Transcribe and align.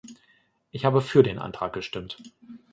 Ich 0.71 0.83
habe 0.83 1.01
für 1.03 1.21
den 1.21 1.37
Antrag 1.37 1.73
gestimmt. 1.73 2.17